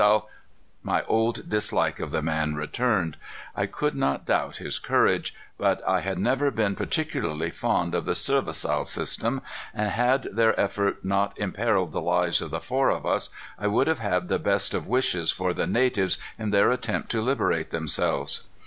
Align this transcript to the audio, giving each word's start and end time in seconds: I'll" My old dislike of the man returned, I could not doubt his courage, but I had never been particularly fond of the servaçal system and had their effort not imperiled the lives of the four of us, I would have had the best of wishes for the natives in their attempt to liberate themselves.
I'll" 0.03 0.27
My 0.91 1.03
old 1.03 1.47
dislike 1.47 1.99
of 1.99 2.09
the 2.09 2.23
man 2.23 2.55
returned, 2.55 3.17
I 3.55 3.67
could 3.67 3.93
not 3.93 4.25
doubt 4.25 4.57
his 4.57 4.79
courage, 4.79 5.35
but 5.59 5.79
I 5.87 5.99
had 5.99 6.17
never 6.17 6.49
been 6.49 6.75
particularly 6.75 7.51
fond 7.51 7.93
of 7.93 8.05
the 8.05 8.13
servaçal 8.13 8.87
system 8.87 9.43
and 9.75 9.91
had 9.91 10.23
their 10.31 10.59
effort 10.59 11.05
not 11.05 11.37
imperiled 11.37 11.91
the 11.91 12.01
lives 12.01 12.41
of 12.41 12.49
the 12.49 12.59
four 12.59 12.89
of 12.89 13.05
us, 13.05 13.29
I 13.59 13.67
would 13.67 13.85
have 13.85 13.99
had 13.99 14.27
the 14.27 14.39
best 14.39 14.73
of 14.73 14.87
wishes 14.87 15.29
for 15.29 15.53
the 15.53 15.67
natives 15.67 16.17
in 16.39 16.49
their 16.49 16.71
attempt 16.71 17.11
to 17.11 17.21
liberate 17.21 17.69
themselves. 17.69 18.41